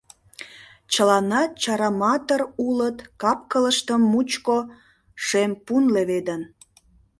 [0.93, 4.57] Чыланат чараматыр улыт, кап-кылыштым мучко
[5.25, 6.41] шем пун леведын.